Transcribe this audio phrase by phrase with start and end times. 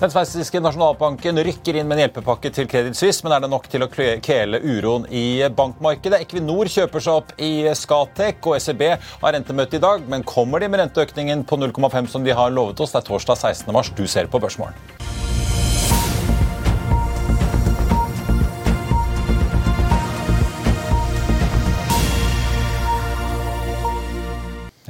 [0.00, 3.66] Den sveitsiske nasjonalbanken rykker inn med en hjelpepakke til Credit Suisse, men er det nok
[3.68, 6.22] til å kvele uroen i bankmarkedet?
[6.24, 10.08] Equinor kjøper seg opp i Skatec, og ECB har rentemøte i dag.
[10.08, 12.96] Men kommer de med renteøkningen på 0,5 som de har lovet oss?
[12.96, 13.68] Det er torsdag 16.
[13.76, 13.92] mars.
[13.92, 14.80] Du ser på Børsmorgen.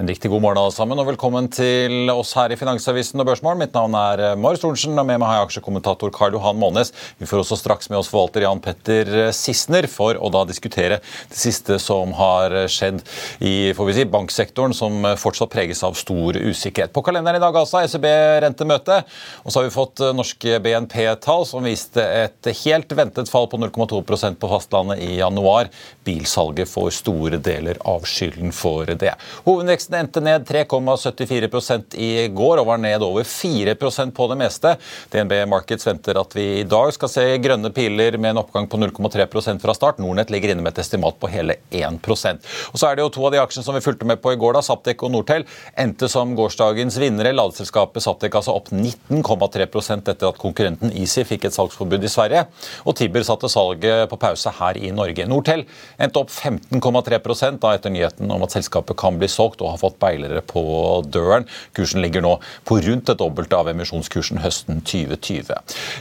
[0.01, 3.61] En riktig god morgen alle sammen, og velkommen til oss her i Finansavisen og Børsmorgen.
[3.61, 6.88] Mitt navn er eh, Marius Thorensen, og med meg har jeg aksjekommentator Karl Johan Månes.
[7.21, 11.37] Vi får også straks med oss forvalter Jan Petter Sissener for å da diskutere det
[11.37, 13.03] siste som har skjedd
[13.44, 16.94] i får vi si, banksektoren, som fortsatt preges av stor usikkerhet.
[16.97, 19.03] På kalenderen i dag altså ECB-rentemøte,
[19.44, 23.61] og så har vi fått eh, norske BNP-tall som viste et helt ventet fall på
[23.61, 25.69] 0,2% på fastlandet i januar.
[26.09, 29.12] Bilsalget får store deler av skylden for det.
[29.44, 34.77] Hovedveksten Veksten endte ned 3,74 i går og var ned over 4% på det meste.
[35.11, 38.79] DNB Markets venter at vi i dag skal se grønne piler med en oppgang på
[38.79, 39.99] 0,3% fra start.
[39.99, 43.25] Nordnett ligger inne med et estimat på hele 1% Og Så er det jo to
[43.27, 46.09] av de aksjene som vi fulgte med på i går, da, Saptek og Nortel, endte
[46.09, 47.34] som gårsdagens vinnere.
[47.34, 52.45] Ladeselskapet Saptek altså opp 19,3% etter at konkurrenten Easy fikk et salgsforbud i Sverige.
[52.87, 55.27] Og Tibber satte salget på pause her i Norge.
[55.27, 55.67] Nortel
[55.99, 59.99] endte opp 15,3 da etter nyheten om at selskapet kan bli solgt og har fått
[60.03, 60.63] beilere på
[61.09, 61.47] døren.
[61.77, 62.37] Kursen ligger nå
[62.69, 65.55] på rundt det dobbelte av emisjonskursen høsten 2020.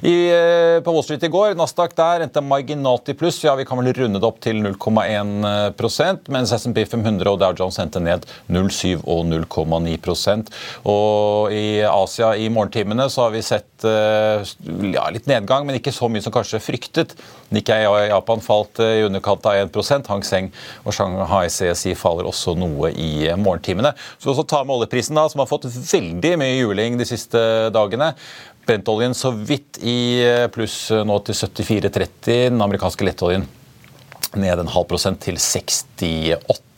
[0.04, 3.42] I, eh, på Wall Street i går, Nasdaq der endte marginalt i pluss.
[3.44, 7.80] Ja, vi kan vel runde det opp til 0,1% mens SMP 500 og Dow Jones
[7.82, 10.50] endte ned 0,7 og 0,9%
[10.90, 14.44] Og i Asia i morgentimene så har vi sett eh,
[14.94, 17.16] ja, litt nedgang, men ikke så mye som kanskje fryktet.
[17.56, 20.52] Nikkei i Japan falt eh, i underkant av 1 Hang Seng
[20.84, 23.94] og Shanghai CSI faller også noe i morgentimene.
[24.18, 27.42] Så vi også ta med oljeprisen, da, som har fått veldig mye juling de siste
[27.76, 28.14] dagene.
[28.70, 30.22] Brentoljen så vidt i
[30.54, 32.10] pluss nå til 74,30.
[32.28, 33.48] Den amerikanske lettoljen
[34.38, 36.69] ned en halv prosent til 68.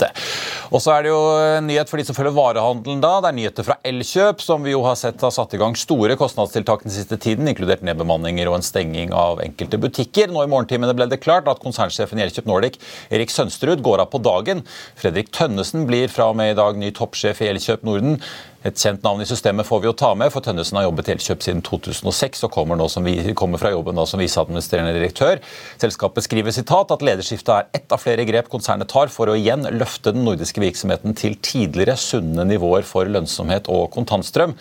[0.72, 1.22] Og så er det jo
[1.66, 3.02] nyhet for de som følger varehandelen.
[3.04, 3.14] da.
[3.22, 6.16] Det er nyheter fra Elkjøp, som vi jo har sett har satt i gang store
[6.20, 10.32] kostnadstiltak den siste tiden, inkludert nedbemanninger og en stenging av enkelte butikker.
[10.32, 12.80] Nå i morgentimene ble det klart at konsernsjefen i Elkjøp Nordic,
[13.12, 14.64] Erik Sønsterud, går av på dagen.
[15.00, 18.22] Fredrik Tønnesen blir fra og med i dag ny toppsjef i Elkjøp Norden.
[18.62, 21.14] Et kjent navn i systemet får vi jo ta med, for Tønnesen har jobbet i
[21.16, 23.08] Elkjøp siden 2006 og kommer, nå som
[23.38, 25.42] kommer fra jobben da som viseadministrerende direktør.
[25.82, 29.66] Selskapet skriver sitat at lederskiftet er ett av flere grep konsernet tar for å igjen
[29.74, 34.54] løfte den nordiske virksomheten til tidligere sunne nivåer for lønnsomhet og kontantstrøm.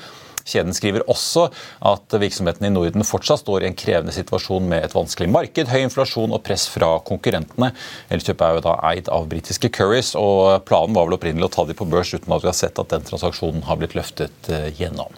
[0.50, 1.49] Kjeden skriver også
[1.87, 5.85] at virksomheten i Norden fortsatt står i en krevende situasjon med et vanskelig marked, høy
[5.87, 7.73] inflasjon og press fra konkurrentene.
[8.12, 11.67] Elkjøp er jo da eid av britiske Currys, og planen var vel opprinnelig å ta
[11.69, 14.70] de på børs uten at vi har sett at den transaksjonen har blitt løftet eh,
[14.81, 15.14] gjennom.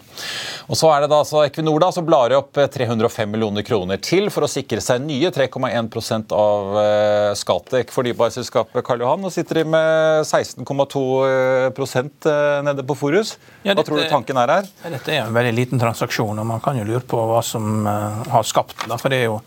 [0.71, 4.29] Og så er det da altså Equinor da, som blar opp 305 millioner kroner til
[4.33, 9.21] for å sikre seg nye 3,1 av eh, Skatec fornybarselskapet Karl Johan.
[9.23, 9.91] Nå sitter de med
[10.27, 12.29] 16,2%
[12.67, 13.29] nede på Forus.
[13.63, 14.65] Hva tror du tanken er her?
[14.95, 18.43] Dette er en veldig liten transaksjon, og man kan jo lure på hva som har
[18.47, 18.97] skapt den.
[18.99, 19.37] For det er jo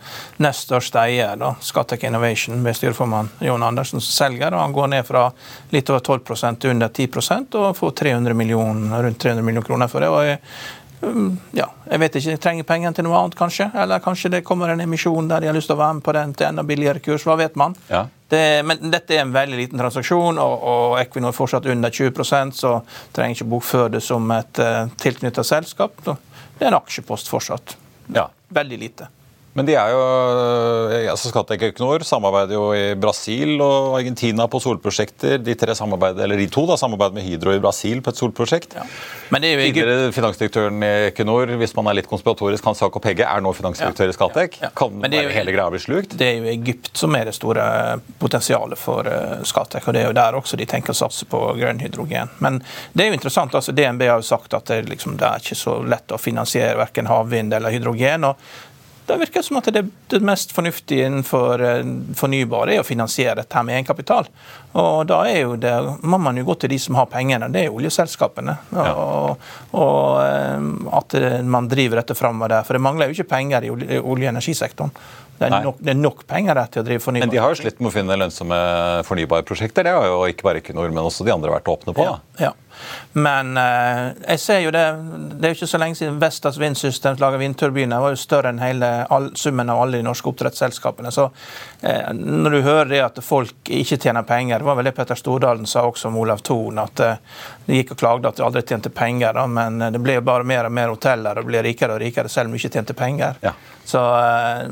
[0.42, 4.54] nest største eier, da, Scatec Innovation, ved styreformann Jon Andersen, som selger.
[4.54, 5.22] og Han går ned fra
[5.74, 6.20] litt over 12
[6.60, 10.08] til under 10% og får 300 millioner, rundt 300 millioner kroner for det.
[10.08, 10.38] og
[11.56, 13.68] ja, jeg vet ikke, jeg trenger pengene til noe annet, kanskje.
[13.76, 16.14] Eller kanskje det kommer en emisjon der de har lyst til å være med på
[16.16, 17.26] den til enda billigere kurs.
[17.26, 17.76] Hva vet man?
[17.90, 18.06] Ja.
[18.28, 22.54] Det, men dette er en veldig liten transaksjon, og, og Equinor er fortsatt under 20
[22.56, 22.72] så
[23.14, 26.00] trenger ikke bokføre det som et uh, tilknyttet selskap.
[26.02, 27.76] Det er en aksjepost fortsatt.
[28.14, 28.26] Ja.
[28.56, 29.10] Veldig lite.
[29.56, 30.00] Men de er jo,
[31.12, 35.38] altså Scatec Equinor samarbeider jo i Brasil og Argentina på solprosjekter.
[35.40, 38.76] De tre eller de to da, samarbeider med Hydro i Brasil på et solprosjekt.
[38.76, 38.84] Ja.
[39.32, 43.08] Men det er jo Tidligere finansdirektøren i Equinor, hvis man er litt konspiratorisk, Hans Jakob
[43.08, 44.60] Hegge, er nå finansdirektør i Skatek.
[44.60, 44.68] Ja.
[44.68, 44.70] Ja.
[44.76, 46.16] Kan Men det jo- hele greia bli slukt?
[46.20, 47.64] Det er jo Egypt som er det store
[48.20, 49.08] potensialet for
[49.44, 49.88] Skatek.
[49.88, 52.28] Og det er jo der også de tenker å satse på grønn hydrogen.
[52.40, 52.60] Men
[52.92, 55.56] det er jo interessant, altså DNB har jo sagt at det, liksom, det er ikke
[55.58, 58.24] så lett å finansiere verken havvind eller hydrogen.
[58.24, 58.36] og
[59.06, 61.62] det virker som at det, det mest fornuftige innenfor
[62.18, 64.30] fornybare er å finansiere dette med egenkapital.
[64.76, 67.66] Og da er jo det, må man jo gå til de som har pengene, det
[67.66, 68.56] er oljeselskapene.
[68.76, 69.46] Og,
[69.78, 70.66] og eh,
[70.98, 71.16] at
[71.46, 72.66] man driver dette framover der.
[72.66, 74.92] For det mangler jo ikke penger i olje- og energisektoren.
[75.36, 77.26] Det er, nok, det er nok penger der til å drive fornybar.
[77.26, 78.60] Men de har jo slitt med å finne lønnsomme
[79.04, 79.84] fornybarprosjekter.
[79.84, 82.06] Det har jo ikke bare Equinor, men også de andre vært åpne på.
[82.06, 82.46] da.
[82.46, 82.54] Ja.
[83.12, 84.84] Men eh, jeg ser jo det
[85.36, 88.00] Det er jo ikke så lenge siden Vestas vindsystem laga vindturbiner.
[88.00, 91.12] var jo større enn hele all, summen av alle de norske oppdrettsselskapene.
[91.12, 91.30] Så
[91.80, 95.18] eh, når du hører det at folk ikke tjener penger Det var vel det Petter
[95.18, 97.22] Stordalen sa også om Olav Thon, at eh,
[97.66, 99.32] de gikk og klagde at de aldri tjente penger.
[99.36, 102.02] Da, men eh, det ble jo bare mer og mer hoteller og ble rikere og
[102.04, 103.40] rikere selv om de ikke tjente penger.
[103.44, 103.54] Ja.
[103.86, 104.70] Så eh,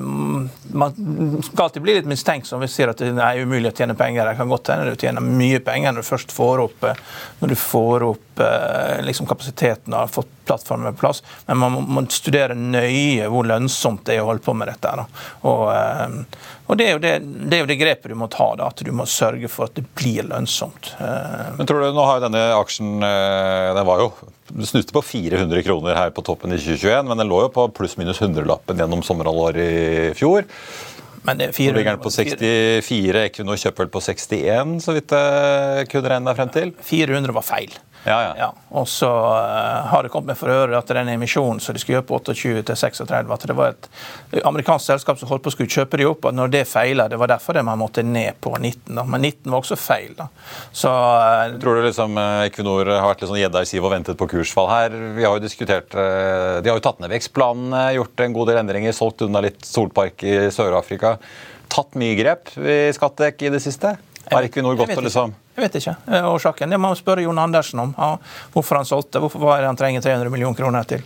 [0.73, 0.95] man
[1.43, 4.27] skal alltid bli litt mistenksom hvis vi sier at det er umulig å tjene penger.
[4.27, 6.99] Det kan godt hende du tjener mye penger når du først får opp, eh,
[7.39, 11.23] når du får opp eh, liksom kapasiteten og har fått plattformen på plass.
[11.47, 14.93] Men man må, studere nøye hvor lønnsomt det er å holde på med dette.
[15.47, 16.17] Og, eh,
[16.67, 18.91] og det, er det, det er jo det grepet du må ta, da, at du
[18.97, 20.95] må sørge for at det blir lønnsomt.
[20.99, 24.09] Eh, Men tror du, nå har jo denne aksjen den var jo
[24.51, 27.69] Den snuste på 400 kroner her på toppen i 2021, men den lå jo på
[27.79, 30.45] pluss-minus 100-lappen gjennom sommerhalvåret i fjor.
[31.25, 35.17] Men det er Nå ligger den på 64, Equinor kjøper vel på 61, så vidt
[35.17, 36.75] jeg kunne regne meg frem til.
[36.93, 37.75] 400 var feil.
[38.05, 38.33] Ja, ja.
[38.37, 41.97] Ja, og så eh, har det kommet for øre at den emisjonen som de skulle
[41.97, 45.55] gjøre på 28 til 36, at det var et amerikansk selskap som holdt på å
[45.55, 48.37] skulle kjøpe de opp, og når det feila, det var derfor det man måtte ned
[48.45, 48.93] på 19.
[48.99, 49.07] Da.
[49.09, 50.13] Men 19 var også feil.
[50.19, 50.29] da.
[50.69, 53.95] Så eh, Tror du liksom eh, Equinor har vært litt sånn gjedda i siv og
[53.95, 54.99] ventet på kursfall her?
[55.17, 58.61] Vi har jo diskutert, eh, De har jo tatt ned vekstplanene, gjort en god del
[58.67, 61.14] endringer, solgt unna litt solpark i Sør-Afrika.
[61.75, 63.97] Tatt mye grep i Skattek i det siste?
[64.31, 66.71] Har Equinor gått vet og liksom Jeg vet ikke eh, årsaken.
[66.73, 67.95] Det må man spørre Jon Andersen om.
[67.99, 68.15] Ja,
[68.55, 69.21] hvorfor han solgte.
[69.21, 71.03] Hvorfor var det han trenger 300 millioner kroner til?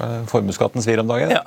[0.00, 1.34] eh, Formuesskatten svir om dagen?
[1.36, 1.42] Ja.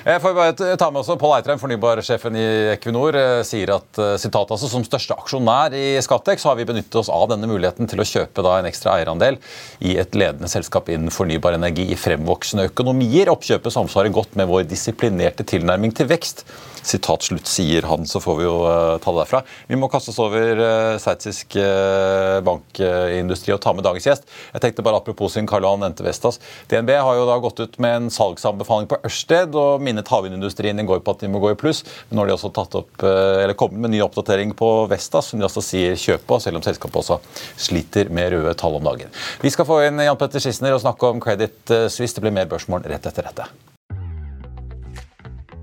[0.00, 4.14] Jeg får bare ta med også Pål Eitrheim, fornybarsjefen i Equinor, eh, sier at eh,
[4.22, 8.00] sitat, altså, som største aksjonær i Scatec har vi benyttet oss av denne muligheten til
[8.00, 9.36] å kjøpe da, en ekstra eierandel
[9.84, 13.28] i et ledende selskap innen fornybar energi i fremvoksende økonomier.
[13.34, 16.46] Oppkjøpet samsvarer godt med vår disiplinerte tilnærming til vekst.
[16.82, 19.42] Sitat slutt, sier han, så får vi jo uh, ta det derfra.
[19.68, 24.28] Vi må kaste oss over uh, sveitsisk uh, bankindustri og ta med dagens gjest.
[24.54, 26.40] Jeg tenkte bare Apropos sin Karl Johan Ente Vestas.
[26.72, 30.86] DNB har jo da gått ut med en salgsanbefaling på Ørsted og minnet havvindindustrien i
[30.88, 31.82] går på at de må gå i pluss.
[32.08, 35.30] Men nå har de også tatt opp, eller kommet med en ny oppdatering på Vestas,
[35.30, 37.20] som de også sier kjøp på, selv om selskapet også
[37.60, 39.12] sliter med røde tall om dagen.
[39.40, 42.16] Vi skal få inn Jan Petter Schissner og snakke om Credit Suisse.
[42.16, 43.69] Det blir mer børsmål rett etter dette.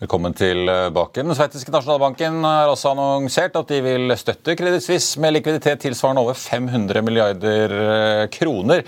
[0.00, 1.20] Velkommen tilbake.
[1.20, 6.22] Den sveitsiske nasjonalbanken har også annonsert at de vil støtte Credit Suisse med likviditet tilsvarende
[6.24, 8.80] over 500 milliarder eh, kroner.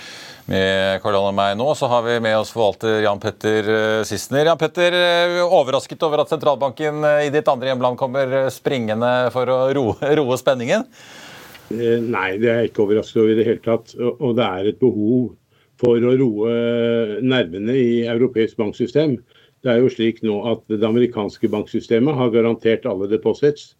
[0.48, 4.48] Med Karl og meg nå så har vi med oss forvalter Jan Petter eh, Sissener.
[4.48, 9.60] Jan Petter, eh, overrasket over at sentralbanken i ditt andre hjemland kommer springende for å
[9.76, 10.88] roe, roe spenningen?
[11.76, 13.92] Nei, det er jeg ikke overrasket over i det hele tatt.
[14.14, 15.28] Og det er et behov
[15.76, 16.56] for å roe
[17.20, 19.18] nervene i europeisk banksystem.
[19.62, 23.76] Det er jo slik nå at det amerikanske banksystemet har garantert alle deposits.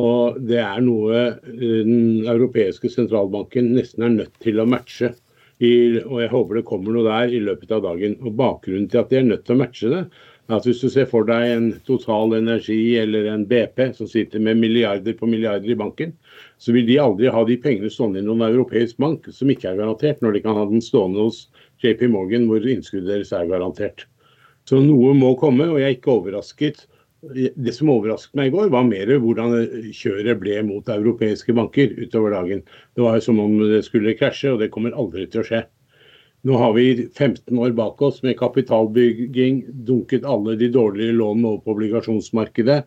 [0.00, 5.10] Og det er noe den europeiske sentralbanken nesten er nødt til å matche
[5.60, 8.14] I, og jeg håper det kommer noe der i løpet av dagen.
[8.24, 10.04] Og Bakgrunnen til at de er nødt til å matche det,
[10.48, 14.40] er at hvis du ser for deg en Total Energi eller en BP som sitter
[14.42, 16.14] med milliarder på milliarder i banken,
[16.58, 19.82] så vil de aldri ha de pengene stående i noen europeisk bank som ikke er
[19.82, 21.44] garantert, når de kan ha den stående hos
[21.84, 24.09] JP Morgan hvor innskuddet deres er garantert.
[24.70, 26.84] Så noe må komme, og jeg er ikke overrasket.
[27.20, 29.56] Det som overrasket meg i går, var mer hvordan
[29.96, 32.62] kjøret ble mot europeiske banker utover dagen.
[32.94, 35.64] Det var jo som om det skulle krasje, og det kommer aldri til å skje.
[36.46, 41.64] Nå har vi 15 år bak oss med kapitalbygging, dunket alle de dårlige lånene over
[41.66, 42.78] på obligasjonsmarkedet.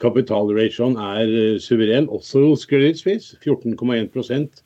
[0.00, 3.36] Kapitalratioen er eh, suveren, også hos Credit Suisse.
[3.42, 4.62] 14,1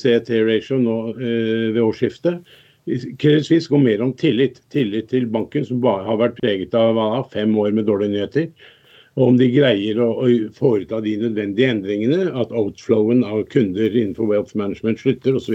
[0.00, 0.76] CET-ratio
[1.16, 2.42] ved årsskiftet.
[2.84, 4.60] Credit Suisse går mer om tillit.
[4.72, 6.98] Tillit til banken, som bare har vært preget av
[7.32, 8.70] fem år med dårlige nyheter.
[9.14, 14.28] Og om de greier å, å foreta de nødvendige endringene, at outflowen av kunder innenfor
[14.30, 15.54] wealth management slutter osv.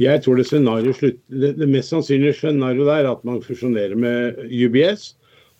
[0.00, 5.12] Jeg tror det, slutt, det, det mest sannsynlige scenarioet er at man fusjonerer med UBS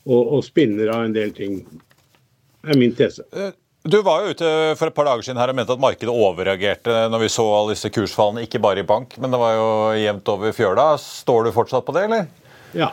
[0.09, 1.61] og, og spinner av en del ting.
[2.61, 3.25] Det er min tese.
[3.85, 6.13] Eh, du var jo ute for et par dager siden her og mente at markedet
[6.13, 9.71] overreagerte når vi så alle disse kursfallene, ikke bare i bank, men det var jo
[10.01, 10.93] jevnt over fjøla.
[11.01, 12.29] Står du fortsatt på det, eller?
[12.77, 12.93] Ja.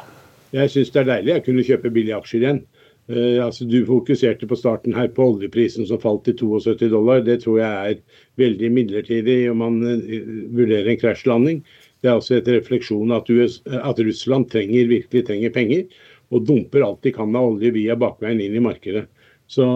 [0.55, 2.61] Jeg syns det er deilig å kunne kjøpe billige aksjer igjen.
[3.07, 7.19] Uh, altså Du fokuserte på starten her på oljeprisen som falt til 72 dollar.
[7.23, 10.07] Det tror jeg er veldig midlertidig om man uh,
[10.55, 11.59] vurderer en krasjlanding.
[11.99, 15.83] Det er også et refleksjon at, US, at, Russland trenger, virkelig trenger penger,
[16.31, 19.07] og dumper alt de kan av olje via bakveien inn i markedet.
[19.51, 19.67] Så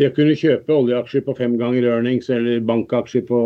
[0.00, 3.40] det å kunne kjøpe oljeaksjer på fem ganger earnings eller bankaksjer på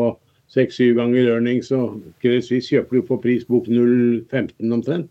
[0.54, 5.10] seks-syv ganger earnings, og Credit kjøper du på prisbok 0,15 omtrent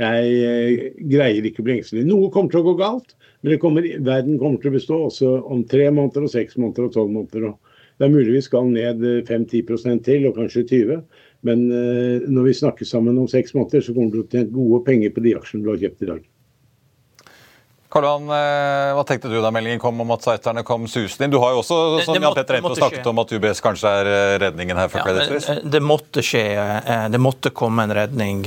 [0.00, 2.02] jeg eh, greier ikke å bli engstelig.
[2.08, 3.14] Noe kommer til å gå galt,
[3.46, 6.96] men kommer, verden kommer til å bestå også om tre måneder, og seks måneder og
[6.96, 7.54] tolv måneder.
[7.98, 11.04] det er mulig vi skal ned 5-10 eh, til, og kanskje 20
[11.44, 14.54] men eh, når vi snakker sammen om seks måneder, så kommer du til å tjene
[14.54, 16.22] gode penger på de aksjene du har kjøpt i dag.
[17.94, 21.30] Karl Johan, eh, hva tenkte du da meldingen kom om at sighterne kom susende inn?
[21.30, 23.10] Du har jo også som Jan Petter Ento snakket skje.
[23.12, 25.54] om at UBS kanskje er eh, redningen her for ja, Credit Suisse?
[25.62, 26.42] Det måtte skje.
[26.58, 28.40] Eh, det måtte komme en redning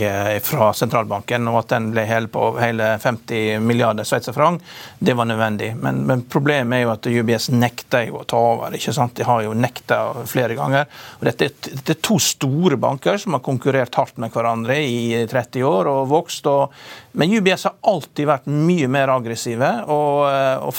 [0.43, 1.47] fra sentralbanken.
[1.47, 4.65] Og at den ble hel på hele 50 milliarder sveitserfranc,
[4.99, 5.71] det var nødvendig.
[5.79, 8.75] Men, men, problemet er jo at UBS nekter jo å ta over.
[8.75, 9.15] ikke sant?
[9.15, 10.91] De har jo nekta flere ganger.
[11.21, 15.71] Og dette, det er to store banker som har konkurrert hardt med hverandre i 30
[15.71, 16.51] år og vokst.
[16.51, 16.75] Og,
[17.15, 19.69] men UBS har alltid vært mye mer aggressiv aggressive.
[19.87, 20.73] Og, eh, og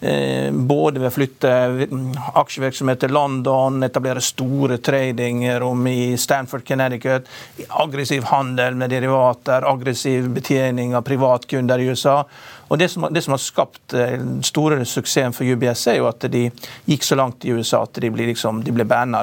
[0.00, 1.52] eh, både ved å flytte
[2.36, 7.26] aksjevirksomhet til London, etablere store tradingrom i Stanford, Connecticut,
[7.82, 12.22] aggressiv handel med derivater, aggressiv betjening av privatkunder i USA.
[12.68, 16.26] Og det som, det som, har skapt den store suksessen for UBS, er jo at
[16.32, 16.46] de
[16.88, 19.22] gikk så langt i USA at de ble, liksom, ble banna.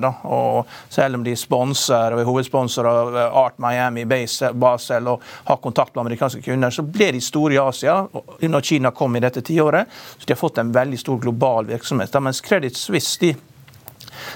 [0.90, 5.96] Selv om de sponser og er hovedsponsor av eh, Art Miami Basel og har kontakt
[5.96, 8.00] med amerikanske kunder, så ble de store i Asia
[8.42, 9.92] når Kina kom i dette tiåret.
[10.18, 12.16] Så de har fått en veldig stor global virksomhet.
[12.24, 13.34] Mens Credit Suisse de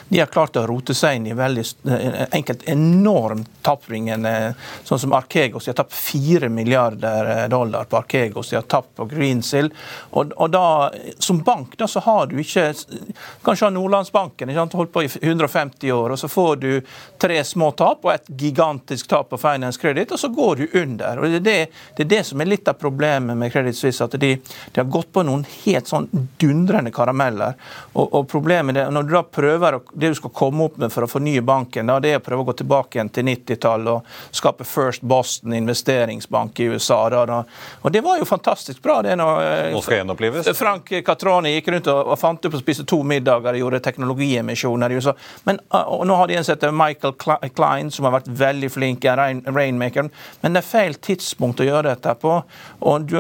[0.10, 4.54] de har klart å rote seg inn i veldig eh, enkelt enormt tappringende,
[4.88, 5.66] sånn som Arkegos.
[5.66, 9.70] De har tapt 4 milliarder eh, dollar på Arkegos, de har tapt på Greensill.
[10.12, 10.66] Og, og da,
[11.20, 12.68] som bank da, så har du ikke
[13.44, 16.70] Kanskje har Nordlandsbanken ikke holdt på i 150 år, og så får du
[17.22, 21.20] tre små tap og et gigantisk tap på Finance Credit, og så går du under.
[21.20, 21.58] Og Det er det,
[21.98, 24.90] det, er det som er litt av problemet med Credit Suisse, at de, de har
[24.92, 26.08] gått på noen helt sånn
[26.40, 27.58] dundrende karameller.
[27.94, 30.94] Og, og problemet er, når du da prøver å det du skal komme opp med
[30.94, 34.36] for å fornye banken, det er å prøve å gå tilbake igjen til 90-tallet og
[34.36, 37.00] skape First Boston investeringsbank i USA.
[37.10, 37.42] Da.
[37.82, 39.02] Og det var jo fantastisk bra.
[39.02, 39.74] det når, eh?
[40.58, 45.00] Frank Catroni gikk rundt og, fant opp å spise to middager og gjorde teknologiemisjoner i
[45.00, 45.16] USA.
[45.44, 47.16] Men eh, og Nå har de en som heter Michael
[47.56, 50.10] Klein, som har vært veldig flink, rain, rainmaker,
[50.42, 52.38] men det er feil tidspunkt å gjøre dette på.
[52.88, 53.18] Og du,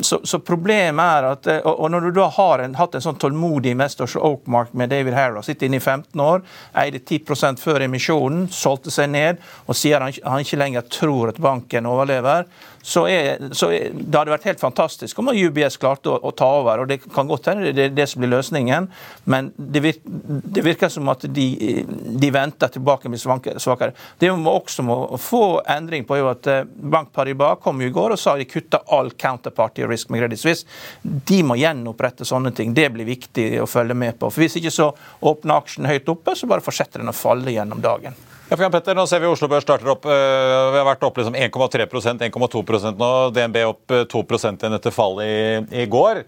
[0.00, 3.04] så, så, problemet er at eh, og, og når du da har en, hatt en
[3.04, 6.44] sånn tålmodig investor som Oakmark med David Harrow, sitter inne i 15 år,
[6.82, 11.42] eide 10% før emisjonen, solgte seg ned og sier han, han ikke lenger tror at
[11.42, 12.48] banken overlever,
[12.86, 16.46] så, er, så er, det hadde vært helt fantastisk om UBS klarte å, å, ta
[16.60, 16.84] over.
[16.84, 18.86] og Det kan godt hende det er det som blir løsningen,
[19.26, 20.12] men det, virker,
[20.54, 21.46] det virker som at de,
[21.82, 23.90] de venter tilbake blir svakere.
[24.22, 25.42] Det vi også må få
[25.74, 26.62] endring på, er jo at eh,
[26.94, 30.78] Bank Paribas kom i går og sa de kutta all counterparty risk med Credit Suisse.
[31.02, 32.70] De må gjenopprette sånne ting.
[32.76, 34.30] Det blir viktig å følge med på.
[34.30, 34.92] For Hvis ikke så
[35.26, 38.14] åpner aksjen høyt oppe, så bare fortsetter den å falle gjennom dagen.
[38.48, 40.04] Ja, for Jan Petter, nå ser Vi Oslo Børs starter opp.
[40.06, 43.08] Uh, vi har vært opp liksom 1,3% 1,2% nå.
[43.34, 46.22] DNB opp 2 eh, igjen etter fallet i, i, går.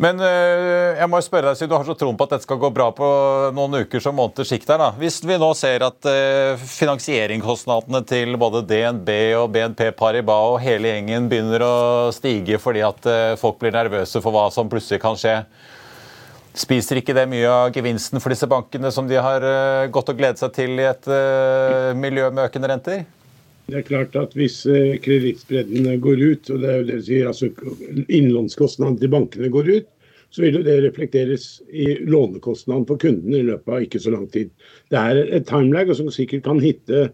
[0.00, 2.60] Men øh, jeg må spørre deg, siden du har så troen på at dette skal
[2.60, 3.08] gå bra på
[3.56, 4.90] noen uker som måneders sikt her, da.
[5.00, 6.08] Hvis vi nå ser at
[6.76, 11.74] finansieringskostnadene til både DNB og BNP Paribas og hele gjengen begynner å
[12.16, 13.10] stige fordi at
[13.42, 15.42] folk blir nervøse for hva som plutselig kan skje,
[16.60, 19.44] spiser ikke det mye av gevinsten for disse bankene som de har
[19.92, 21.08] gått og gledet seg til i et
[21.96, 23.02] miljø med økende renter?
[23.70, 27.30] Det er klart at Hvis eh, kredittspreddene går ut, og det er jo det sier,
[27.30, 27.50] altså
[28.08, 29.88] innlånskostnadene til bankene går ut,
[30.30, 34.26] så vil jo det reflekteres i lånekostnaden for kundene i løpet av ikke så lang
[34.30, 34.50] tid.
[34.90, 37.08] Det er et timelag som sikkert kan hitte,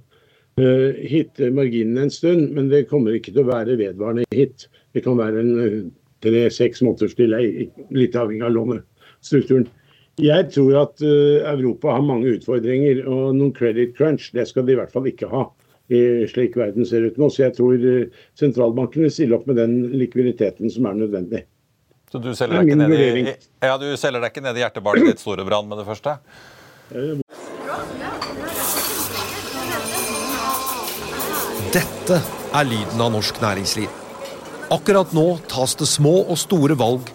[0.61, 4.69] uh, hitte marginene en stund, men det kommer ikke til å være vedvarende hit.
[4.93, 5.55] Det kan være en
[6.25, 8.53] tre-seks måneders delay, litt avhengig av
[9.27, 9.69] lånestrukturen.
[10.17, 14.73] Jeg tror at uh, Europa har mange utfordringer, og noen credit crunch det skal de
[14.73, 15.51] i hvert fall ikke ha
[15.87, 17.29] slik verden ser ut nå.
[17.31, 21.45] Så jeg tror sentralbanken sentralbankene stiller opp med den likviditeten som er nødvendig.
[22.11, 25.13] Så du selger deg ikke ned i, ja, du selger deg ikke ned i hjertebarnet
[25.13, 26.17] ditt, Storebrand, med det første?
[31.77, 32.19] Dette
[32.51, 34.03] er lyden av norsk næringsliv.
[34.75, 37.15] Akkurat nå tas det små og store valg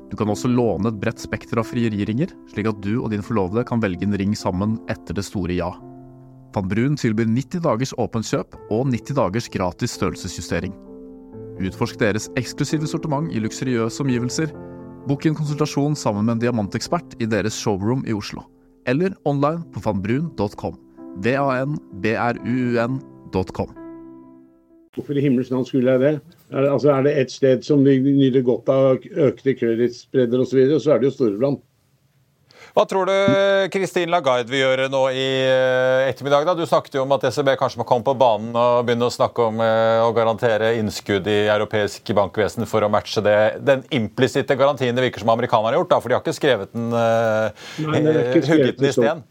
[0.11, 3.63] Du kan også låne et bredt spekter av frieriringer, slik at du og din forlovede
[3.67, 5.71] kan velge en ring sammen etter det store ja.
[6.51, 10.73] Van Brun tilbyr 90 dagers åpent kjøp og 90 dagers gratis størrelsesjustering.
[11.63, 14.51] Utforsk deres eksklusive sortiment i luksuriøse omgivelser.
[15.07, 18.41] Bokk en konsultasjon sammen med en diamantekspert i deres showroom i Oslo.
[18.83, 20.75] Eller online på vanbrun.com.
[21.23, 21.79] V-a-n-b-r-u-u-n.com.
[24.91, 26.15] Hvorfor i himmels navn skulle jeg det?
[26.51, 30.57] Er det, altså, er det ett sted som nyter godt av økte kredittspredder osv., så,
[30.59, 31.61] videre, så er det jo Storebrand.
[32.71, 33.15] Hva tror du
[33.73, 36.45] Kristin Lagarde vil gjøre nå i eh, ettermiddag?
[36.47, 36.53] da?
[36.55, 39.47] Du snakket jo om at ECB kanskje må komme på banen og begynne å snakke
[39.49, 43.37] om eh, å garantere innskudd i europeisk bankvesen for å matche det.
[43.67, 46.71] den implisitte garantien det virker som amerikanerne har gjort, da, for de har ikke skrevet
[46.71, 49.23] den, uh, hugget den i sten.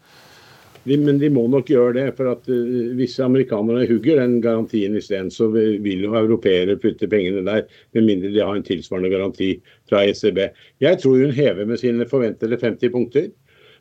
[0.84, 2.06] De, men de må nok gjøre det.
[2.16, 7.44] for at uh, Hvis amerikanerne hugger den garantien isteden, så vil jo europeere putte pengene
[7.46, 9.52] der, med mindre de har en tilsvarende garanti
[9.88, 10.40] fra ECB.
[10.80, 13.30] Jeg tror hun hever med sine forventede 50 punkter.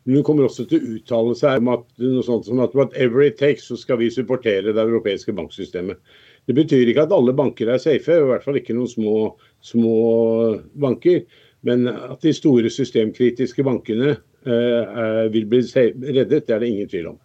[0.06, 3.26] Men hun kommer også til å uttale seg om at noe sånt som at whatever
[3.26, 6.00] it takes, så skal vi supportere det europeiske banksystemet.
[6.48, 9.16] Det betyr ikke at alle banker er safe, i hvert fall ikke noen små,
[9.62, 9.98] små
[10.82, 11.26] banker.
[11.68, 17.18] Men at de store systemkritiske bankene vil bli reddet, det er det ingen tvil om.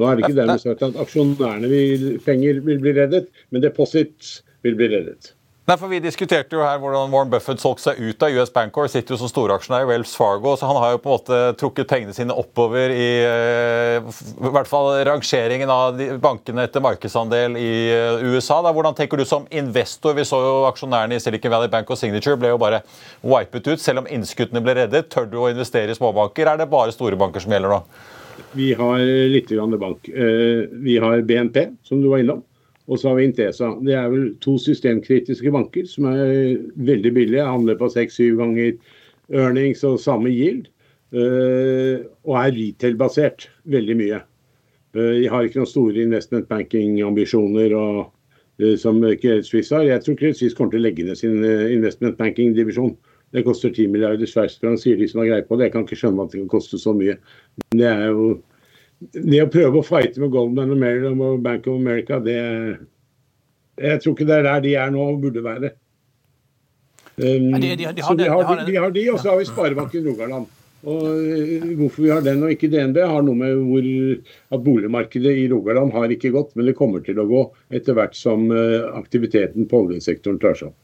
[0.00, 4.38] Nå er det ikke dermed sagt at aksjonærene vil, penger vil bli reddet, men deposits
[4.64, 5.34] vil bli reddet.
[5.68, 8.88] Nei, for Vi diskuterte jo her hvordan Warren Buffett solgte seg ut av US Bankor.
[8.90, 11.90] Sitter jo som storaksjonær i Wells Fargo, så han har jo på en måte trukket
[11.90, 18.24] pengene sine oppover i, eh, i hvert fall rangeringen av bankene etter markedsandel i eh,
[18.32, 18.58] USA.
[18.64, 18.72] Da.
[18.74, 20.16] Hvordan tenker du som investor?
[20.18, 22.82] Vi så jo aksjonærene i Silicon Valley Bank og Signature ble jo bare
[23.20, 23.84] wipet ut.
[23.84, 26.50] Selv om innskuddene ble reddet, tør du å investere i småbanker?
[26.50, 27.84] Er det bare store banker som gjelder nå?
[28.58, 28.98] Vi har
[29.30, 30.08] litt grann bank.
[30.08, 32.42] Eh, vi har BNP, som du var innom.
[32.90, 33.70] Og så har vi Intesa.
[33.86, 37.46] Det er vel to systemkritiske banker som er veldig billige.
[37.46, 38.72] Handler på seks-syv ganger
[39.30, 40.66] earnings og samme yield.
[41.10, 44.20] Uh, og er retail-basert veldig mye.
[44.94, 48.04] De har ikke noen store investment banking-ambisjoner uh,
[48.78, 49.86] som Credit Suisse har.
[49.86, 52.94] Jeg tror Credit Suisse kommer til å legge ned sin investment banking-divisjon.
[53.34, 55.68] Det koster 10 milliarder sveitsfranc, sier de som har greie på det.
[55.68, 57.14] Jeg kan ikke skjønne at det kan koste så mye.
[57.70, 58.32] Det er jo
[59.00, 62.36] det å prøve å fighte med Goldman og Bank of America, det
[63.80, 65.70] Jeg tror ikke det er der de er nå og burde være.
[67.20, 70.04] Um, de, de, de, så vi har, de, har de, og så har vi Sparebanken
[70.04, 70.50] Rogaland.
[70.88, 73.88] Og uh, Hvorfor vi har den og ikke DNB, har noe med hvor,
[74.56, 78.16] at boligmarkedet i Rogaland har ikke gått, men det kommer til å gå etter hvert
[78.16, 80.78] som uh, aktiviteten på oljesektoren tar seg opp.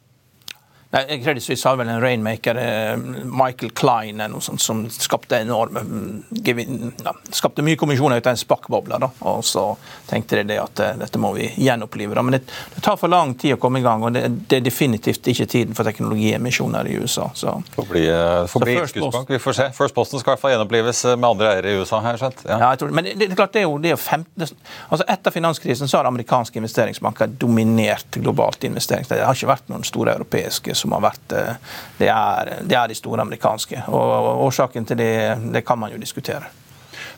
[0.91, 7.15] Credit Suisse har vel en rainmaker, eh, Michael Klein, sånt, som skapte enorme mm, ja,
[7.31, 9.01] skapte mye kommisjoner ut av en spakkboble.
[9.27, 9.65] Og så
[10.07, 12.15] tenkte de det at eh, dette må vi gjenopplive.
[12.15, 12.23] Da.
[12.23, 12.43] Men det,
[12.75, 15.49] det, tar for lang tid å komme i gang, og det, det er definitivt ikke
[15.51, 17.29] tiden for teknologiemisjoner i USA.
[17.35, 17.57] Så.
[17.75, 18.07] Får bli,
[18.55, 19.35] får bli First Post.
[19.35, 19.69] Vi får se.
[19.77, 22.01] First Posten skal i hvert fall gjenopplives med andre eiere i USA.
[22.07, 22.47] her, skjønt.
[22.47, 22.61] Ja.
[22.63, 24.55] ja jeg tror, men det, det, er klart, det er jo, det er jo 15,
[24.87, 29.09] altså Etter finanskrisen så har amerikanske investeringsbanker dominert globalt investering.
[29.11, 31.57] Det har ikke vært noen store europeiske som har vært eh,
[31.99, 33.87] det er, det er de store amerikanske.
[33.95, 35.11] Og årsaken til det,
[35.55, 36.49] det kan man jo diskutere.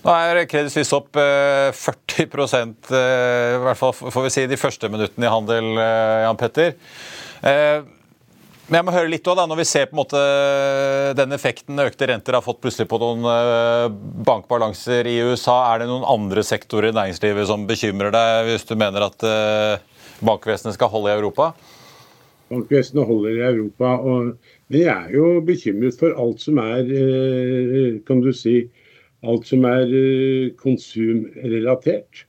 [0.05, 4.59] Nå er Credit Suisse opp 40 eh, eh, i hvert fall får vi si de
[4.61, 5.71] første minuttene i handel,
[6.25, 6.77] Jan Petter.
[8.69, 10.23] Men jeg må høre litt også da, Når vi ser på en måte
[11.17, 13.25] den effekten økte renter har fått plutselig på noen
[14.29, 18.75] bankbalanser i USA, er det noen andre sektorer i næringslivet som bekymrer deg, hvis du
[18.77, 19.25] mener at
[20.21, 21.53] bankvesenet skal holde i Europa?
[22.51, 23.95] Bankvesenet holder i Europa.
[24.03, 24.33] Og,
[24.73, 28.63] vi er jo bekymret for alt som er eh, kan du si,
[29.27, 32.25] alt som er eh, konsumrelatert.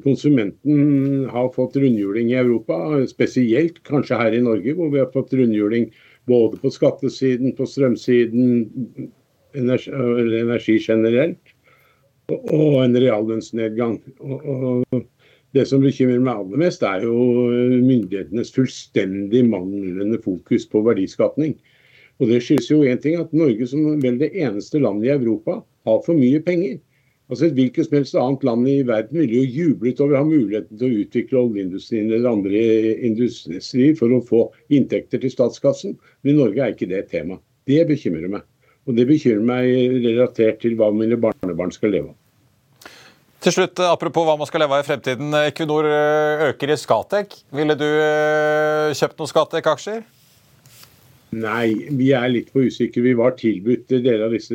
[0.00, 2.76] Konsumenten har fått rundhjuling i Europa,
[3.10, 5.90] spesielt kanskje her i Norge, hvor vi har fått rundhjuling
[6.30, 8.70] både på skattesiden, på strømsiden,
[9.58, 9.92] energi,
[10.40, 11.52] energi generelt,
[12.30, 13.98] og en reallønnsnedgang.
[14.22, 15.02] Og, og,
[15.56, 17.16] det som bekymrer meg aller mest, er jo
[17.52, 21.56] eh, myndighetenes fullstendig manglende fokus på verdiskapning.
[22.20, 25.58] Og Det skyldes jo én ting, at Norge som vel det eneste landet i Europa
[25.88, 26.78] har for mye penger.
[27.32, 30.28] Altså Et hvilket som helst annet land i verden ville jo jublet over å ha
[30.28, 32.62] muligheten til å utvikle oljeindustrien eller andre
[33.08, 35.96] industrier for å få inntekter til statskassen.
[36.22, 37.40] Men i Norge er ikke det et tema.
[37.66, 38.44] Det bekymrer meg.
[38.86, 42.21] Og det bekymrer meg relatert til hva mine barnebarn skal leve av.
[43.42, 45.34] Til slutt, Apropos hva man skal leve av i fremtiden.
[45.48, 47.40] Equinor eh, øker i Skatec.
[47.50, 50.04] Ville du eh, kjøpt noen Skatec-aksjer?
[51.42, 53.02] Nei, vi er litt for usikre.
[53.02, 54.54] Vi var tilbudt deler av disse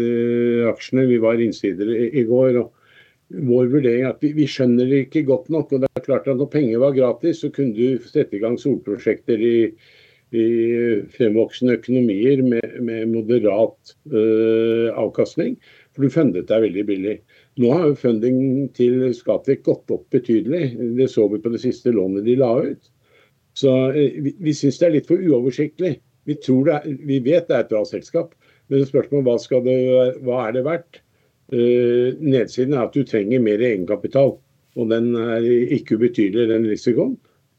[0.71, 1.07] aksjene.
[1.09, 2.61] Vi var innsidere i går.
[2.61, 5.73] og Vår vurdering er at vi, vi, skjønner det ikke godt nok.
[5.73, 8.55] og det er klart at Når penger var gratis, så kunne du sette i gang
[8.61, 9.57] solprosjekter i,
[10.35, 10.47] i
[11.13, 15.55] fremvoksende økonomier med, med moderat uh, avkastning.
[15.95, 17.15] For du fundet deg veldig billig.
[17.61, 20.75] Nå har jo funding til Skatec gått opp betydelig.
[20.99, 22.91] Det så vi på det siste lånet de la ut.
[23.57, 25.95] Så uh, vi, vi syns det er litt for uoversiktlig.
[26.27, 28.33] Vi, er, vi, vet det er et bra selskap,
[28.67, 29.77] men spørsmålet hva, det,
[30.27, 30.99] hva er det verdt?
[31.55, 34.35] Uh, nedsiden er at du trenger mer egenkapital,
[34.75, 37.15] og den er ikke ubetydelig, den risikoen.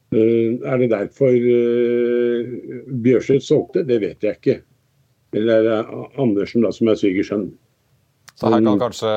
[0.09, 2.53] Uh, er det derfor uh,
[3.03, 3.85] Bjørseth solgte?
[3.85, 4.59] Det vet jeg ikke.
[5.37, 7.51] Eller er det Andersen da, som er svigersønn?
[8.39, 9.11] Så her kan kanskje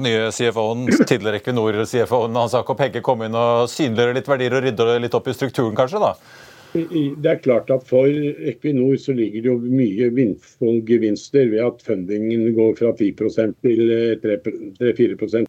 [0.00, 4.98] nye CFO-en, tidligere Equinor-CFO-en Hans Jakob Hegge komme inn og synliggjøre litt verdier og rydde
[5.04, 6.00] litt opp i strukturen, kanskje?
[6.00, 6.14] da?
[6.76, 10.08] Det er klart at For Equinor så ligger det jo mye
[10.88, 13.92] gevinster ved at fundingen går fra 10% til
[14.24, 15.44] 3-4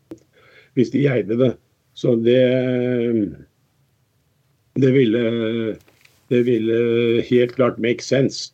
[0.78, 1.54] hvis de eide det.
[1.98, 2.38] Så det,
[4.82, 5.24] det, ville,
[6.32, 8.52] det ville helt klart make sense.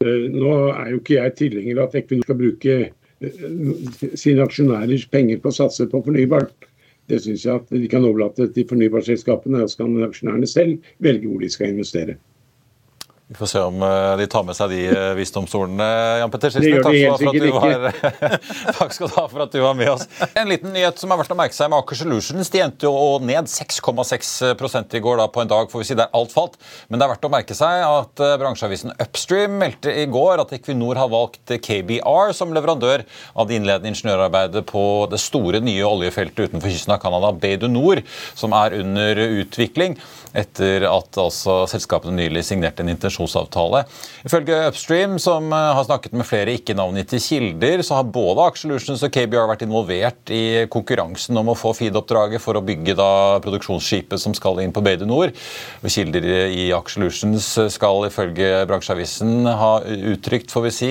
[0.00, 2.78] Nå er jo ikke jeg tilhenger av at Equinor skal bruke
[4.16, 6.68] sine aksjonærers penger på å satse på fornybart.
[7.10, 11.28] Det syns jeg at de kan overlate til fornybarselskapene, og så kan aksjonærene selv velge
[11.28, 12.16] hvor de skal investere.
[13.30, 15.84] Vi får se om eh, de tar med seg de eh, visdomsordene.
[16.18, 18.40] Jan Petter Sissener, takk,
[18.80, 20.08] takk, skal du ha for at du var med oss.
[20.34, 22.50] En liten nyhet som er verdt å merke seg med Aker Solutions.
[22.50, 26.10] De endte jo ned 6,6 i går da, på en dag, får vi si der
[26.10, 26.58] alt falt.
[26.88, 30.56] Men det er verdt å merke seg at eh, bransjeavisen Upstream meldte i går at
[30.58, 33.06] Equinor har valgt KBR som leverandør
[33.38, 37.70] av det innledende ingeniørarbeidet på det store nye oljefeltet utenfor kysten av Canada, Bay du
[37.70, 38.02] Nord,
[38.34, 40.00] som er under utvikling
[40.34, 43.84] etter at altså, selskapene nylig signerte en intensjon pensjonsavtale.
[44.24, 49.12] Ifølge Upstream, som eh, har snakket med flere ikke-navngitte kilder, så har både Aksjelutions og
[49.12, 54.34] KBR vært involvert i konkurransen om å få FEED-oppdraget for å bygge da produksjonsskipet som
[54.36, 55.34] skal inn på Beide Nord.
[55.84, 60.90] Kilder i Aksjelutions skal ifølge bransjeavisen ha uttrykt får vi si,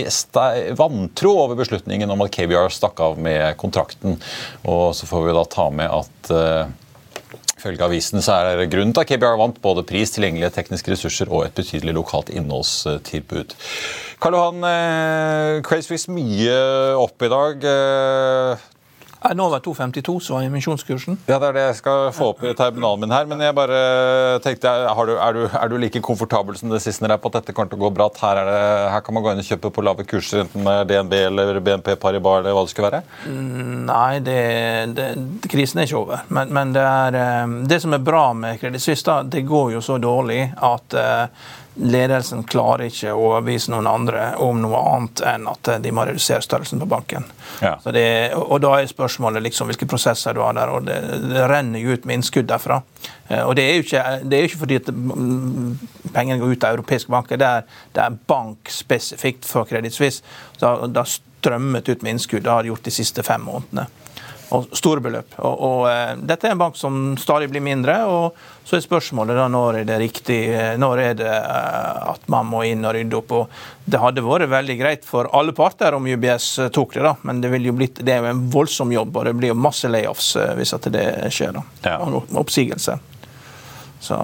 [0.77, 4.19] vantro over beslutningen om at KBR stakk av med kontrakten.
[4.67, 6.77] Og så får vi da ta med at eh,
[7.59, 11.27] Ifølge avisen så er det grunnen til at KBR vant både pris, tilgjengelige tekniske ressurser
[11.27, 13.55] og et betydelig lokalt innholdstilbud.
[14.23, 16.55] Karl Johan, eh, Crazy mye
[16.95, 17.69] opp i dag.
[19.21, 21.17] Var 2,52 så var emisjonskursen.
[21.27, 23.25] Ja, Det er det jeg skal få opp i terminalen min her.
[23.27, 27.03] Men jeg bare tenkte, er du, er du, er du like komfortabel som det siste
[27.03, 28.07] på at dette kommer til å gå bra?
[28.07, 28.61] At her, det,
[28.93, 31.95] her, kan man gå inn og kjøpe på lave kurser, enten med DNB eller BNP
[31.99, 33.03] Paribas eller hva det skulle være?
[33.27, 34.39] Mm, nei, det,
[34.95, 35.09] det,
[35.51, 36.23] krisen er ikke over.
[36.29, 39.83] Men, men det, er, eh, det, som er bra med Credit Suisse, det går jo
[39.83, 41.49] så dårlig at uh,
[41.79, 46.43] ledelsen klarer ikke å overbevise noen andre om noe annet enn at de må redusere
[46.43, 47.27] størrelsen på banken.
[47.63, 47.77] Ja.
[47.83, 48.03] Så det,
[48.35, 50.97] og da er spørsmålet liksom hvilke prosesser du har der, og det,
[51.29, 52.81] det renner jo ut med innskudd derfra.
[53.29, 55.71] Eh, Og det er jo ikke, det er jo ikke fordi at mm,
[56.13, 60.23] pengene går ut av europeiske banker, det er, det er bankspesifikt for Credit Suisse.
[60.59, 63.87] Da, da strømmet ut med innskudd, det har det gjort de siste fem månedene.
[64.55, 65.35] Og store beløp.
[65.45, 67.99] Og, og eh, Dette er en bank som stadig blir mindre.
[68.09, 72.25] og Så er spørsmålet da når er det riktig, eh, når er det eh, at
[72.33, 73.35] man må inn og rydde opp.
[73.37, 77.43] og Det hadde vært veldig greit for alle parter om UBS tok det, da, men
[77.43, 79.89] det, vil jo blitt, det er jo en voldsom jobb, og det blir jo masse
[79.89, 81.53] layoffs hvis at det skjer.
[81.59, 81.65] da.
[81.85, 81.97] Ja.
[82.05, 82.97] Og Oppsigelse.
[83.99, 84.17] Så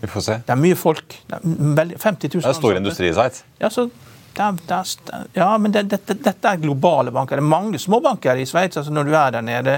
[0.00, 0.40] Vi får se.
[0.46, 1.22] det er mye folk.
[1.32, 3.46] Er veldig, 50 000 Det er stor industrisite.
[3.58, 3.88] Ja, så
[4.36, 7.38] det det er, ja, men det, dette, dette er globale banker.
[7.38, 8.76] Det er mange småbanker i Sveits.
[8.76, 9.76] Altså når du er der nede.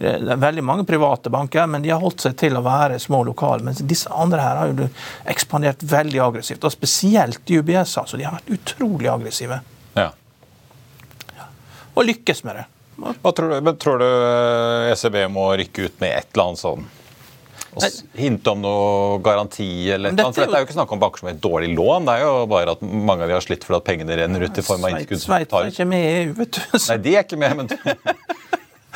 [0.00, 3.22] Det er veldig mange private banker, men de har holdt seg til å være små
[3.28, 3.64] lokale.
[3.66, 4.88] Mens disse andre her har jo
[5.30, 6.66] ekspandert veldig aggressivt.
[6.66, 7.96] Og spesielt i UBS.
[8.02, 8.18] altså.
[8.18, 9.60] De har vært utrolig aggressive.
[9.98, 10.10] Ja.
[11.94, 12.68] Og lykkes med det.
[13.00, 16.60] Hva tror du, men tror du eh, ECB må rykke ut med et eller annet
[16.60, 16.88] sånn?
[18.18, 20.32] Hinte om noe garanti eller noe?
[20.32, 22.04] For Dette er jo- ikke snakk om banker som et dårlig lån.
[22.08, 24.58] Det er jo bare at mange av de har slitt fordi at pengene renner ut
[24.58, 25.22] i form av innskudd.
[25.22, 26.60] Sveits er ikke med i EU, vet du.
[26.88, 27.68] Nei, de er ikke med, men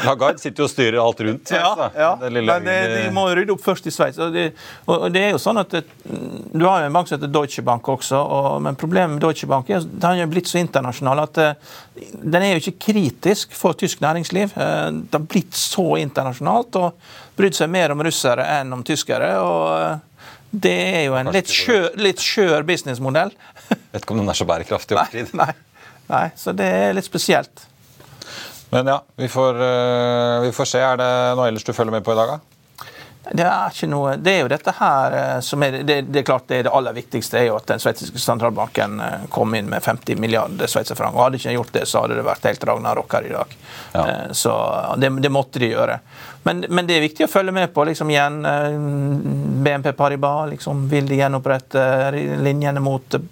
[0.02, 1.46] Lagarde sitter jo og styrer alt rundt.
[1.46, 2.08] Sveits, Ja, ja.
[2.20, 4.18] Det lille men det, de må rydde opp først i Sveits.
[4.18, 4.52] Og, det-
[4.90, 5.84] og det er jo sånn at det,
[6.54, 9.46] Du har jo en bank som heter Deutsche Bank også, og, men problemet med Deutsche
[9.50, 11.54] Bank er at den har blitt så internasjonal at eh,
[12.22, 14.56] den er jo ikke kritisk for tysk næringsliv.
[14.56, 16.94] Eh, Det har blitt så internasjonalt og
[17.38, 19.30] brydd seg mer om russere enn om tyskere.
[19.42, 19.98] og eh,
[20.54, 23.32] det er jo en litt skjør, litt skjør businessmodell.
[23.92, 25.32] Vet ikke om den er så bærekraftig over tid.
[25.34, 25.50] Nei,
[26.10, 27.64] nei, så det er litt spesielt.
[28.74, 30.78] Men ja, vi får, eh, vi får se.
[30.78, 32.38] Er det noe ellers du følger med på i dag, da?
[33.30, 36.26] Det er ikke noe, det er jo dette her eh, som er det, det er
[36.26, 39.70] klart det, er det aller viktigste er jo at den sveitsiske sentralbanken eh, kom inn
[39.70, 41.14] med 50 milliarder sveitserfranc.
[41.22, 43.56] Hadde ikke gjort det, så hadde det vært helt ragnarok her i dag.
[43.94, 44.04] Ja.
[44.34, 44.58] Så
[44.98, 46.00] det, det måtte de gjøre.
[46.42, 47.86] Men, men det er viktig å følge med på.
[47.86, 48.42] liksom igjen,
[49.62, 51.86] BNP Paribas, liksom, vil de gjenopprette
[52.42, 53.22] linjene mot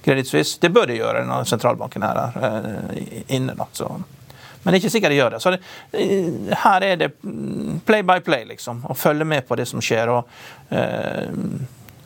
[0.00, 0.56] Credit Suisse?
[0.56, 2.70] Det bør de gjøre når sentralbanken er her
[3.28, 3.60] inne.
[3.60, 3.92] da, så...
[4.66, 5.38] Men det er ikke sikkert de gjør det.
[5.44, 5.60] Så det,
[5.94, 8.80] eh, her er det mm, play by play, liksom.
[8.90, 10.10] Å følge med på det som skjer.
[10.10, 11.28] og eh,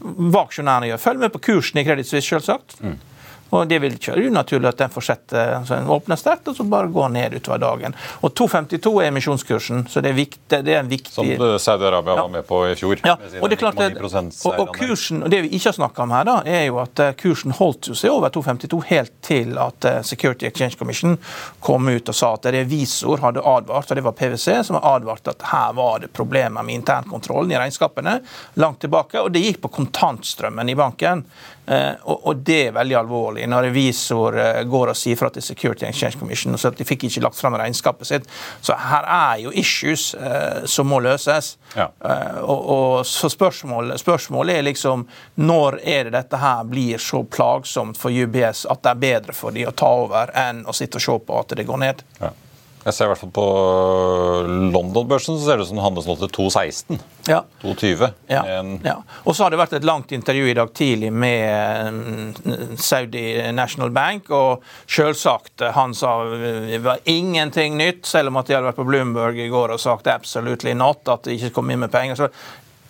[0.04, 1.00] Hva aksjonærene gjør.
[1.00, 2.76] Følg med på kursen i Credit Suisse, selvsagt.
[3.50, 5.54] Og det vil ikke være unaturlig at den fortsetter.
[5.58, 7.94] altså Den åpner sterkt og så bare går ned utover dagen.
[8.22, 12.14] Og 2,52 er emisjonskursen, så det er, viktig, det er en viktig Som eh, Saudi-Arabia
[12.16, 12.22] Ja.
[12.22, 12.96] var med på i fjor.
[13.04, 16.10] ja, og det er klart og, og kursen, og Det vi ikke har snakka om
[16.14, 20.00] her, da, er jo at eh, kursen holdt seg over 2,52 helt til at eh,
[20.02, 21.18] Security Exchange Commission
[21.60, 25.28] kom ut og sa at revisor hadde advart, og det var PwC som hadde advart
[25.34, 28.20] at her var det problemer med internkontrollen i regnskapene
[28.54, 31.24] langt tilbake, og det gikk på kontantstrømmen i banken.
[31.70, 35.44] Eh, og, og det er veldig alvorlig når revisor eh, går og sier fra til
[35.44, 38.26] Security Exchange Commission så at de fikk ikke lagt fram regnskapet sitt.
[38.60, 41.54] Så her er jo issues eh, som må løses.
[41.76, 41.90] Ja.
[42.02, 45.06] Eh, og, og så spørsmålet, spørsmålet er liksom
[45.38, 49.54] når er det dette her blir så plagsomt for UBS at det er bedre for
[49.54, 52.06] de å ta over enn å sitte og se på at det går ned?
[52.18, 52.34] Ja.
[52.80, 53.46] Jeg ser i hvert fall på
[54.72, 57.00] London-børsen så ser det ut som den handles nå til 2,16.
[57.28, 57.42] Ja.
[57.60, 58.06] 2,20.
[58.32, 58.40] Ja,
[58.86, 58.94] ja.
[59.28, 63.92] Og så har det vært et langt intervju i dag tidlig med mm, Saudi National
[63.92, 68.70] Bank, og selvsagt, eh, han sa det var ingenting nytt, selv om at de hadde
[68.70, 71.92] vært på Bloomberg i går og sagt absolutely not, at de ikke kom inn med
[71.92, 72.16] penger.
[72.16, 72.30] så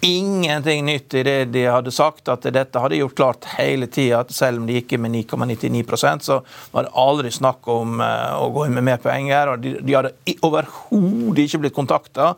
[0.02, 4.24] Ingenting nytt i det de hadde sagt, at dette hadde gjort klart hele tida.
[4.32, 6.38] Selv om de gikk med 9,99% så
[6.72, 9.52] var det aldri snakk om eh, å gå inn med mer penger.
[9.52, 12.30] og De, de hadde overhodet ikke blitt kontakta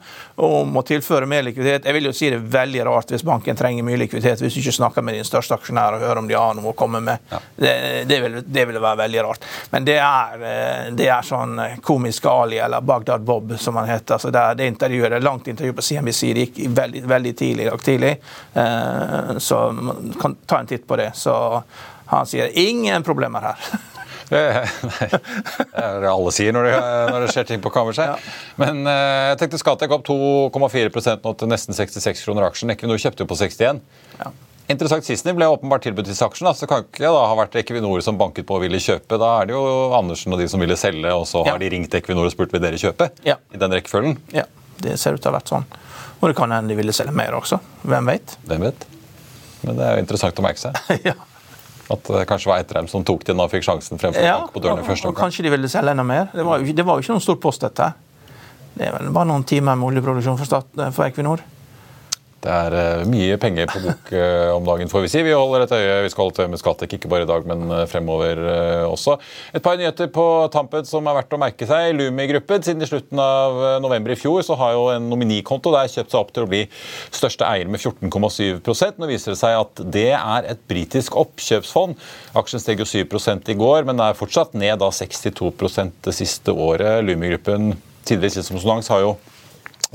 [0.42, 1.87] om å tilføre mer likviditet.
[1.87, 4.62] Jeg vil jo si det er veldig rart hvis banken trenger mye likviditet, hvis du
[4.64, 7.22] ikke snakker med din største aksjonær og hører om de har noe å komme med.
[7.55, 7.77] Det,
[8.11, 9.46] det, vil, det ville være veldig rart.
[9.70, 13.87] Men det er, eh, det er sånn eh, komisk Ali, eller Bagdad Bob, som han
[13.92, 14.18] heter.
[14.18, 16.27] Altså det, det intervjuet, det er langt intervju på CNBC.
[16.35, 18.16] Det gikk veldig, veldig tidlig i dag tidlig.
[18.54, 21.10] Eh, Så man kan ta en titt på det.
[21.14, 21.62] Så
[22.06, 23.56] han sier ingen problemer her.
[24.32, 24.38] Nei,
[25.12, 26.76] det er det alle sier når det,
[27.12, 28.22] når det skjer ting på kammerset.
[28.60, 32.72] Men eh, jeg tenkte Skatek opp 2,4 nå til nesten 66 kroner aksjen.
[32.72, 33.82] Equinor kjøpte jo på 61.
[34.22, 34.30] Ja.
[34.72, 36.54] Interessant Sissener ble åpenbart tilbudt disse aksjene.
[36.56, 39.18] Så kan ikke da ha vært Equinor som banket på og ville kjøpe.
[39.20, 39.64] Da er det jo
[39.98, 41.52] Andersen og de som ville selge, og så Ja.
[41.52, 43.10] har de ringt Equinor og spurt vil dere kjøpe.
[43.26, 43.36] Ja.
[43.52, 44.16] I den rekkefølgen.
[44.32, 44.46] Ja,
[44.80, 45.66] det ser ut til å ha vært sånn.
[46.22, 47.58] Og det kan hende de ville selge mer også.
[47.82, 48.37] Hvem vet?
[48.46, 48.87] Hvem vet?
[49.66, 50.78] Men det er jo interessant å merke seg.
[51.08, 51.16] ja.
[51.92, 54.80] At det kanskje var Eitrheim som tok den og fikk sjansen fremfor Ja, på dørene
[54.80, 55.26] og, i første og omgang.
[55.26, 56.30] kanskje de ville selge enda mer.
[56.32, 57.90] Det var, jo, det var jo ikke noen stor post, dette.
[58.72, 61.42] Det er vel bare noen timer med oljeproduksjon for, stat, for Equinor.
[62.42, 65.20] Det er uh, mye penger på bok uh, om dagen, får vi si.
[65.22, 67.70] Vi holder et øye vi skal holde til med Skattek, ikke bare i dag, men
[67.70, 68.40] uh, fremover
[68.88, 69.14] også.
[69.55, 70.24] Et par nyheter på
[70.55, 71.92] tampen som er verdt å merke seg.
[71.98, 72.64] Lumi-gruppen.
[72.66, 76.18] Siden i slutten av november i fjor så har jo en nominikonto der kjøpt seg
[76.18, 76.64] opp til å bli
[77.14, 81.94] største eier med 14,7 Nå viser det seg at det er et britisk oppkjøpsfond.
[82.38, 83.07] Aksjen steg jo 7
[83.52, 87.05] i går, men er fortsatt ned da 62% det siste året.
[87.07, 87.76] Lumi-gruppen
[88.09, 89.14] tidligere som Sonans har jo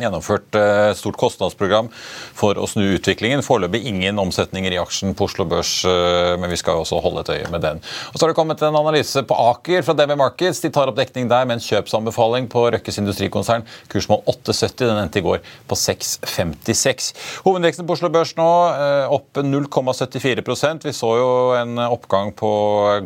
[0.01, 1.89] gjennomført et eh, stort kostnadsprogram
[2.37, 3.43] for å snu utviklingen.
[3.45, 7.23] Foreløpig ingen omsetninger i aksjen på Oslo Børs, eh, men vi skal jo også holde
[7.25, 7.81] et øye med den.
[8.11, 10.61] Og Så har det kommet en analyse på Aker fra DB Markets.
[10.63, 13.65] De tar opp dekning der med en kjøpsanbefaling på Røkkes industrikonsern.
[13.91, 14.85] Kursmål 8,70.
[14.87, 17.11] Den endte i går på 6,56.
[17.47, 22.51] Hovedveksten på Oslo Børs nå eh, opp 0,74% Vi så jo en oppgang på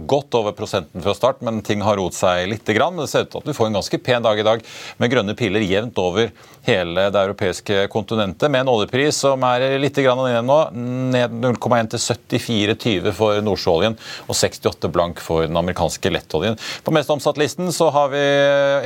[0.09, 2.67] godt over prosenten fra start, men ting har rot seg litt.
[2.71, 4.63] Men det ser ut til at vi får en ganske pen dag i dag
[5.01, 6.31] med grønne piler jevnt over
[6.67, 10.57] hele det europeiske kontinentet, med en oljepris som er litt ned nå,
[11.13, 12.01] ned 0,1 til
[12.37, 13.97] 74,20 for nordsjøoljen
[14.27, 16.57] og 68 blank for den amerikanske lettoljen.
[16.85, 18.21] På mest omsatt-listen så har vi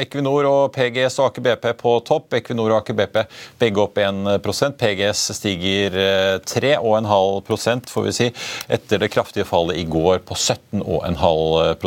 [0.06, 2.38] Equinor og PGS og Aker BP på topp.
[2.40, 3.20] Equinor og Aker BP
[3.62, 6.00] begge opp 1% PGS stiger
[6.46, 8.32] 3,5% får vi si,
[8.72, 11.84] etter det kraftige fallet i går på 17,5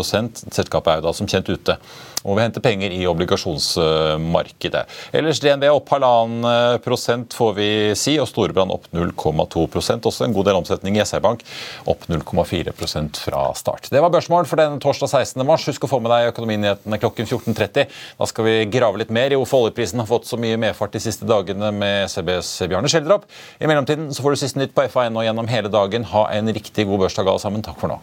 [0.52, 1.78] Selskapet er jo da som kjent ute
[2.24, 4.84] og vi henter penger i obligasjonsmarkedet.
[5.16, 10.48] Ellers DNB opp halvannen prosent, får vi si, og Storebrand opp 0,2% Også en god
[10.48, 11.44] del omsetning i SR Bank,
[11.88, 13.90] opp 0,4% fra start.
[13.92, 15.46] Det var børsmål for denne torsdag 16.
[15.46, 15.66] mars.
[15.68, 17.88] Husk å få med deg Økonominyhetene klokken 14.30.
[18.18, 21.02] Da skal vi grave litt mer i hvorfor oljeprisen har fått så mye medfart de
[21.02, 23.28] siste dagene med CBs Bjarne Schjelderup.
[23.58, 26.08] I mellomtiden så får du siste nytt på FA1 og gjennom hele dagen.
[26.14, 27.64] Ha en riktig god børsdag alle sammen.
[27.64, 28.02] Takk for nå.